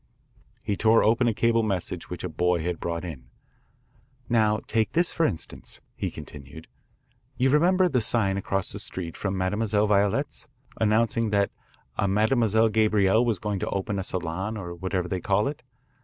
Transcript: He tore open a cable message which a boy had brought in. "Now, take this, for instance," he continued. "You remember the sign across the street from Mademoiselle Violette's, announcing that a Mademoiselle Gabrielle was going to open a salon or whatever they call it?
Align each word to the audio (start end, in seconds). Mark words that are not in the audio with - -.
He 0.63 0.75
tore 0.75 1.03
open 1.03 1.27
a 1.27 1.33
cable 1.35 1.61
message 1.61 2.09
which 2.09 2.23
a 2.23 2.27
boy 2.27 2.63
had 2.63 2.79
brought 2.79 3.05
in. 3.05 3.27
"Now, 4.29 4.61
take 4.65 4.93
this, 4.93 5.11
for 5.11 5.27
instance," 5.27 5.79
he 5.95 6.09
continued. 6.09 6.67
"You 7.37 7.51
remember 7.51 7.87
the 7.87 8.01
sign 8.01 8.35
across 8.35 8.71
the 8.71 8.79
street 8.79 9.15
from 9.15 9.37
Mademoiselle 9.37 9.85
Violette's, 9.85 10.47
announcing 10.77 11.29
that 11.29 11.51
a 11.99 12.07
Mademoiselle 12.07 12.69
Gabrielle 12.69 13.23
was 13.23 13.37
going 13.37 13.59
to 13.59 13.69
open 13.69 13.99
a 13.99 14.03
salon 14.03 14.57
or 14.57 14.73
whatever 14.73 15.07
they 15.07 15.21
call 15.21 15.47
it? 15.47 15.61